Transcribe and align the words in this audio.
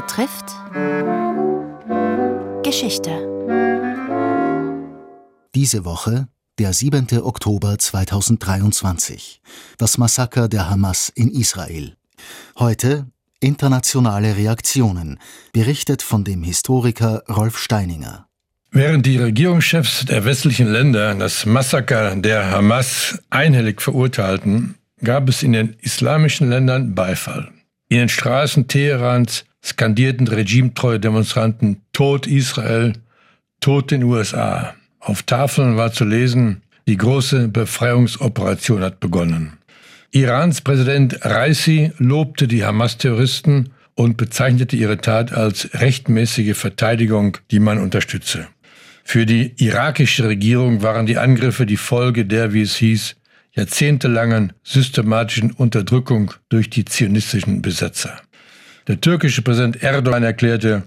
betrifft 0.00 0.46
Geschichte. 2.64 3.10
Diese 5.54 5.84
Woche, 5.84 6.28
der 6.58 6.72
7. 6.72 7.06
Oktober 7.22 7.78
2023, 7.78 9.42
das 9.76 9.98
Massaker 9.98 10.48
der 10.48 10.70
Hamas 10.70 11.10
in 11.14 11.30
Israel. 11.30 11.96
Heute 12.58 13.06
internationale 13.40 14.36
Reaktionen, 14.36 15.18
berichtet 15.52 16.02
von 16.02 16.24
dem 16.24 16.42
Historiker 16.42 17.22
Rolf 17.28 17.58
Steininger. 17.58 18.26
Während 18.70 19.04
die 19.04 19.18
Regierungschefs 19.18 20.04
der 20.06 20.24
westlichen 20.24 20.68
Länder 20.70 21.14
das 21.14 21.44
Massaker 21.44 22.16
der 22.16 22.50
Hamas 22.50 23.18
einhellig 23.30 23.82
verurteilten, 23.82 24.76
gab 25.02 25.28
es 25.28 25.42
in 25.42 25.52
den 25.52 25.76
islamischen 25.80 26.48
Ländern 26.48 26.94
Beifall. 26.94 27.50
In 27.88 27.98
den 27.98 28.08
Straßen 28.08 28.68
Teherans 28.68 29.44
skandierten 29.64 30.28
regimetreue 30.28 31.00
Demonstranten 31.00 31.82
Tod 31.92 32.26
Israel, 32.26 32.94
Tod 33.60 33.90
den 33.90 34.04
USA. 34.04 34.74
Auf 34.98 35.22
Tafeln 35.22 35.76
war 35.76 35.92
zu 35.92 36.04
lesen, 36.04 36.62
die 36.86 36.96
große 36.96 37.48
Befreiungsoperation 37.48 38.82
hat 38.82 39.00
begonnen. 39.00 39.58
Irans 40.12 40.60
Präsident 40.60 41.24
Raisi 41.24 41.92
lobte 41.98 42.48
die 42.48 42.64
Hamas-Terroristen 42.64 43.70
und 43.94 44.16
bezeichnete 44.16 44.76
ihre 44.76 44.98
Tat 44.98 45.32
als 45.32 45.70
rechtmäßige 45.74 46.56
Verteidigung, 46.56 47.36
die 47.50 47.60
man 47.60 47.78
unterstütze. 47.78 48.48
Für 49.04 49.26
die 49.26 49.54
irakische 49.56 50.26
Regierung 50.26 50.82
waren 50.82 51.06
die 51.06 51.18
Angriffe 51.18 51.66
die 51.66 51.76
Folge 51.76 52.24
der, 52.26 52.52
wie 52.52 52.62
es 52.62 52.76
hieß, 52.76 53.16
jahrzehntelangen 53.52 54.52
systematischen 54.62 55.50
Unterdrückung 55.50 56.32
durch 56.48 56.70
die 56.70 56.84
zionistischen 56.84 57.62
Besetzer. 57.62 58.20
Der 58.86 59.00
türkische 59.00 59.42
Präsident 59.42 59.82
Erdogan 59.82 60.22
erklärte, 60.22 60.84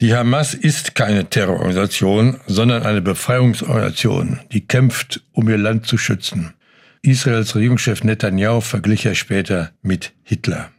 die 0.00 0.14
Hamas 0.14 0.54
ist 0.54 0.94
keine 0.94 1.28
Terrororganisation, 1.28 2.40
sondern 2.46 2.84
eine 2.84 3.02
Befreiungsorganisation, 3.02 4.40
die 4.50 4.66
kämpft, 4.66 5.20
um 5.32 5.48
ihr 5.48 5.58
Land 5.58 5.86
zu 5.86 5.98
schützen. 5.98 6.54
Israels 7.02 7.54
Regierungschef 7.54 8.02
Netanyahu 8.04 8.60
verglich 8.60 9.04
er 9.04 9.14
später 9.14 9.72
mit 9.82 10.12
Hitler. 10.22 10.70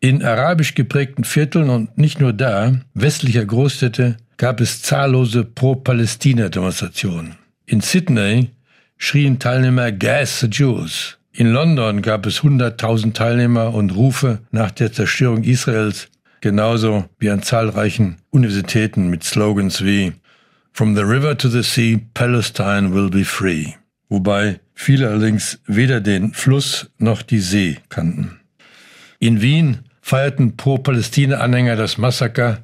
In 0.00 0.22
arabisch 0.22 0.74
geprägten 0.74 1.24
Vierteln 1.24 1.70
und 1.70 1.96
nicht 1.96 2.20
nur 2.20 2.32
da, 2.32 2.72
westlicher 2.94 3.44
Großstädte, 3.44 4.16
gab 4.36 4.60
es 4.60 4.82
zahllose 4.82 5.44
Pro-Palästina-Demonstrationen. 5.44 7.36
In 7.66 7.80
Sydney 7.80 8.50
schrien 8.98 9.38
Teilnehmer 9.38 9.92
Gas 9.92 10.40
the 10.40 10.46
Jews. 10.46 11.16
In 11.36 11.48
London 11.48 12.00
gab 12.00 12.26
es 12.26 12.42
100.000 12.42 13.12
Teilnehmer 13.12 13.74
und 13.74 13.96
Rufe 13.96 14.38
nach 14.52 14.70
der 14.70 14.92
Zerstörung 14.92 15.42
Israels, 15.42 16.06
genauso 16.40 17.06
wie 17.18 17.28
an 17.28 17.42
zahlreichen 17.42 18.18
Universitäten 18.30 19.10
mit 19.10 19.24
Slogans 19.24 19.84
wie 19.84 20.12
From 20.72 20.94
the 20.94 21.02
river 21.02 21.36
to 21.36 21.48
the 21.48 21.64
sea, 21.64 21.98
Palestine 22.14 22.94
will 22.94 23.10
be 23.10 23.24
free. 23.24 23.72
Wobei 24.08 24.60
viele 24.74 25.08
allerdings 25.08 25.58
weder 25.66 26.00
den 26.00 26.32
Fluss 26.34 26.88
noch 26.98 27.22
die 27.22 27.40
See 27.40 27.78
kannten. 27.88 28.38
In 29.18 29.42
Wien 29.42 29.80
feierten 30.02 30.56
Pro-Palästina-Anhänger 30.56 31.74
das 31.74 31.98
Massaker 31.98 32.62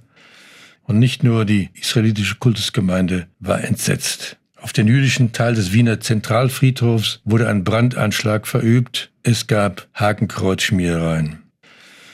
und 0.84 1.00
nicht 1.00 1.24
nur 1.24 1.44
die 1.44 1.70
israelitische 1.74 2.36
Kultusgemeinde 2.36 3.26
war 3.40 3.64
entsetzt. 3.64 4.36
Auf 4.62 4.72
den 4.72 4.86
jüdischen 4.86 5.32
Teil 5.32 5.54
des 5.54 5.72
Wiener 5.72 6.00
Zentralfriedhofs 6.00 7.20
wurde 7.24 7.48
ein 7.48 7.64
Brandanschlag 7.64 8.46
verübt. 8.46 9.10
Es 9.22 9.46
gab 9.46 9.88
Hakenkreuzschmierereien. 9.94 11.42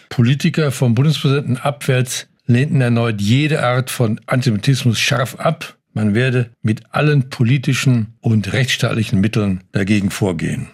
Politiker 0.09 0.71
vom 0.71 0.95
Bundespräsidenten 0.95 1.57
abwärts 1.57 2.29
lehnten 2.47 2.81
erneut 2.81 3.21
jede 3.21 3.65
Art 3.65 3.91
von 3.91 4.21
Antisemitismus 4.27 4.99
scharf 4.99 5.35
ab. 5.37 5.77
Man 5.93 6.15
werde 6.15 6.51
mit 6.63 6.83
allen 6.95 7.31
politischen 7.31 8.15
und 8.21 8.53
rechtsstaatlichen 8.53 9.21
Mitteln 9.21 9.65
dagegen 9.73 10.11
vorgehen. 10.11 10.69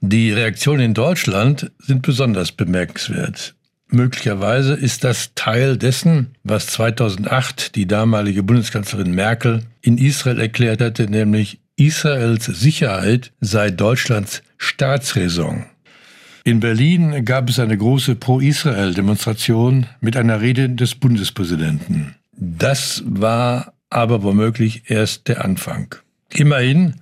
Die 0.00 0.32
Reaktionen 0.32 0.80
in 0.80 0.94
Deutschland 0.94 1.70
sind 1.78 2.02
besonders 2.02 2.52
bemerkenswert. 2.52 3.54
Möglicherweise 3.92 4.74
ist 4.74 5.02
das 5.02 5.34
Teil 5.34 5.76
dessen, 5.76 6.28
was 6.44 6.66
2008 6.68 7.74
die 7.74 7.86
damalige 7.86 8.42
Bundeskanzlerin 8.42 9.14
Merkel 9.14 9.64
in 9.82 9.98
Israel 9.98 10.40
erklärt 10.40 10.80
hatte, 10.80 11.10
nämlich 11.10 11.60
Israels 11.76 12.44
Sicherheit 12.44 13.32
sei 13.40 13.70
Deutschlands 13.70 14.42
Staatsräson. 14.58 15.64
In 16.44 16.60
Berlin 16.60 17.24
gab 17.24 17.48
es 17.48 17.58
eine 17.58 17.76
große 17.76 18.14
Pro-Israel-Demonstration 18.14 19.86
mit 20.00 20.16
einer 20.16 20.40
Rede 20.40 20.70
des 20.70 20.94
Bundespräsidenten. 20.94 22.14
Das 22.36 23.02
war 23.06 23.74
aber 23.90 24.22
womöglich 24.22 24.84
erst 24.86 25.28
der 25.28 25.44
Anfang. 25.44 25.94
Immerhin 26.32 26.94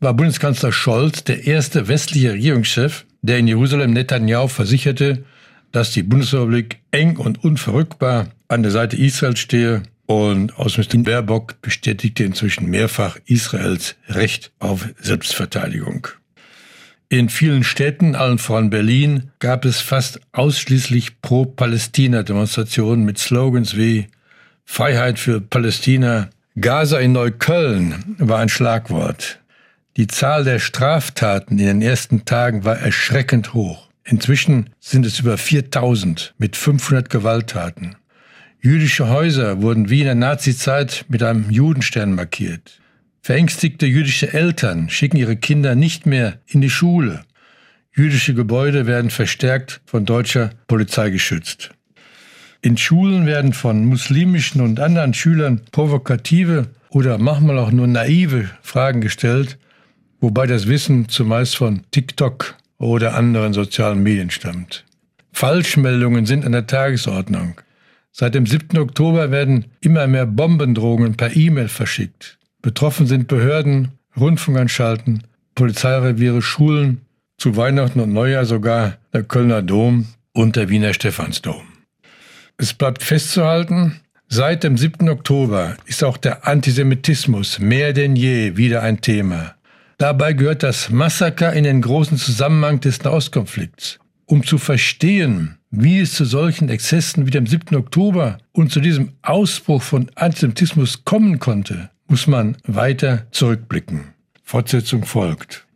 war 0.00 0.14
Bundeskanzler 0.14 0.72
Scholz 0.72 1.24
der 1.24 1.46
erste 1.46 1.88
westliche 1.88 2.32
Regierungschef, 2.32 3.06
der 3.22 3.38
in 3.38 3.48
Jerusalem 3.48 3.92
Netanyahu 3.92 4.48
versicherte, 4.48 5.24
dass 5.72 5.92
die 5.92 6.02
Bundesrepublik 6.02 6.80
eng 6.90 7.16
und 7.16 7.44
unverrückbar 7.44 8.28
an 8.48 8.62
der 8.62 8.72
Seite 8.72 8.96
Israels 8.96 9.38
stehe 9.38 9.82
und 10.06 10.58
Außenministerin 10.58 11.04
Baerbock 11.04 11.62
bestätigte 11.62 12.24
inzwischen 12.24 12.68
mehrfach 12.68 13.16
Israels 13.26 13.94
Recht 14.08 14.50
auf 14.58 14.88
Selbstverteidigung. 15.00 16.08
In 17.08 17.28
vielen 17.28 17.64
Städten, 17.64 18.14
allen 18.14 18.38
voran 18.38 18.70
Berlin, 18.70 19.30
gab 19.40 19.64
es 19.64 19.80
fast 19.80 20.20
ausschließlich 20.32 21.20
Pro-Palästina-Demonstrationen 21.22 23.04
mit 23.04 23.18
Slogans 23.18 23.76
wie 23.76 24.06
Freiheit 24.64 25.18
für 25.18 25.40
Palästina. 25.40 26.30
Gaza 26.60 26.98
in 26.98 27.12
Neukölln 27.12 28.16
war 28.18 28.38
ein 28.38 28.48
Schlagwort. 28.48 29.40
Die 29.96 30.06
Zahl 30.06 30.44
der 30.44 30.60
Straftaten 30.60 31.58
in 31.58 31.66
den 31.66 31.82
ersten 31.82 32.24
Tagen 32.24 32.64
war 32.64 32.78
erschreckend 32.78 33.54
hoch. 33.54 33.89
Inzwischen 34.04 34.70
sind 34.80 35.06
es 35.06 35.20
über 35.20 35.36
4000 35.36 36.34
mit 36.38 36.56
500 36.56 37.10
Gewalttaten. 37.10 37.96
Jüdische 38.60 39.08
Häuser 39.08 39.62
wurden 39.62 39.88
wie 39.88 40.00
in 40.00 40.06
der 40.06 40.14
Nazizeit 40.14 41.04
mit 41.08 41.22
einem 41.22 41.50
Judenstern 41.50 42.14
markiert. 42.14 42.80
Verängstigte 43.22 43.86
jüdische 43.86 44.32
Eltern 44.32 44.88
schicken 44.88 45.16
ihre 45.16 45.36
Kinder 45.36 45.74
nicht 45.74 46.06
mehr 46.06 46.38
in 46.46 46.60
die 46.60 46.70
Schule. 46.70 47.22
Jüdische 47.94 48.34
Gebäude 48.34 48.86
werden 48.86 49.10
verstärkt 49.10 49.80
von 49.84 50.06
deutscher 50.06 50.50
Polizei 50.66 51.10
geschützt. 51.10 51.70
In 52.62 52.76
Schulen 52.76 53.26
werden 53.26 53.52
von 53.52 53.84
muslimischen 53.86 54.60
und 54.60 54.80
anderen 54.80 55.14
Schülern 55.14 55.62
provokative 55.72 56.68
oder 56.90 57.18
manchmal 57.18 57.58
auch 57.58 57.70
nur 57.70 57.86
naive 57.86 58.50
Fragen 58.62 59.00
gestellt, 59.00 59.58
wobei 60.20 60.46
das 60.46 60.66
Wissen 60.66 61.08
zumeist 61.08 61.56
von 61.56 61.82
TikTok 61.90 62.56
oder 62.80 63.14
anderen 63.14 63.52
sozialen 63.52 64.02
Medien 64.02 64.30
stammt. 64.30 64.84
Falschmeldungen 65.32 66.26
sind 66.26 66.44
an 66.44 66.52
der 66.52 66.66
Tagesordnung. 66.66 67.60
Seit 68.10 68.34
dem 68.34 68.46
7. 68.46 68.78
Oktober 68.78 69.30
werden 69.30 69.66
immer 69.80 70.06
mehr 70.08 70.26
Bombendrohungen 70.26 71.16
per 71.16 71.36
E-Mail 71.36 71.68
verschickt. 71.68 72.38
Betroffen 72.62 73.06
sind 73.06 73.28
Behörden, 73.28 73.92
Rundfunkanstalten, 74.16 75.22
Polizeireviere, 75.54 76.42
Schulen, 76.42 77.02
zu 77.38 77.56
Weihnachten 77.56 78.00
und 78.00 78.12
Neujahr 78.12 78.44
sogar 78.44 78.96
der 79.12 79.22
Kölner 79.22 79.62
Dom 79.62 80.06
und 80.32 80.56
der 80.56 80.68
Wiener 80.68 80.92
Stephansdom. 80.92 81.62
Es 82.56 82.74
bleibt 82.74 83.02
festzuhalten, 83.02 84.00
seit 84.28 84.64
dem 84.64 84.76
7. 84.76 85.08
Oktober 85.08 85.76
ist 85.86 86.02
auch 86.02 86.16
der 86.16 86.46
Antisemitismus 86.46 87.58
mehr 87.58 87.92
denn 87.92 88.16
je 88.16 88.56
wieder 88.56 88.82
ein 88.82 89.00
Thema. 89.00 89.54
Dabei 90.00 90.32
gehört 90.32 90.62
das 90.62 90.88
Massaker 90.88 91.52
in 91.52 91.64
den 91.64 91.82
großen 91.82 92.16
Zusammenhang 92.16 92.80
des 92.80 93.02
Nahostkonflikts. 93.04 93.98
Um 94.24 94.46
zu 94.46 94.56
verstehen, 94.56 95.58
wie 95.70 96.00
es 96.00 96.14
zu 96.14 96.24
solchen 96.24 96.70
Exzessen 96.70 97.26
wie 97.26 97.30
dem 97.30 97.46
7. 97.46 97.76
Oktober 97.76 98.38
und 98.52 98.72
zu 98.72 98.80
diesem 98.80 99.12
Ausbruch 99.20 99.82
von 99.82 100.10
Antisemitismus 100.14 101.04
kommen 101.04 101.38
konnte, 101.38 101.90
muss 102.08 102.26
man 102.26 102.56
weiter 102.64 103.26
zurückblicken. 103.30 104.14
Fortsetzung 104.42 105.04
folgt. 105.04 105.66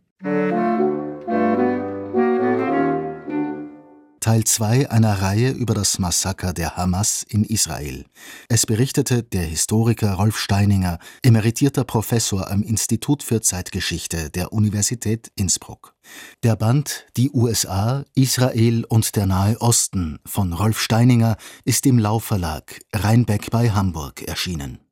Teil 4.25 4.43
2 4.43 4.89
einer 4.89 5.21
Reihe 5.21 5.51
über 5.51 5.75
das 5.75 5.99
Massaker 5.99 6.51
der 6.51 6.75
Hamas 6.75 7.21
in 7.21 7.43
Israel. 7.43 8.05
Es 8.49 8.65
berichtete 8.65 9.21
der 9.21 9.43
Historiker 9.43 10.13
Rolf 10.15 10.39
Steininger, 10.39 10.97
emeritierter 11.21 11.83
Professor 11.83 12.49
am 12.49 12.63
Institut 12.63 13.21
für 13.21 13.41
Zeitgeschichte 13.41 14.31
der 14.31 14.51
Universität 14.51 15.31
Innsbruck. 15.35 15.93
Der 16.41 16.55
Band 16.55 17.05
Die 17.17 17.29
USA, 17.29 18.03
Israel 18.15 18.83
und 18.85 19.15
der 19.15 19.27
Nahe 19.27 19.61
Osten 19.61 20.17
von 20.25 20.53
Rolf 20.53 20.79
Steininger 20.79 21.37
ist 21.63 21.85
im 21.85 21.99
Laufverlag 21.99 22.81
Rheinbeck 22.95 23.51
bei 23.51 23.69
Hamburg 23.69 24.23
erschienen 24.23 24.79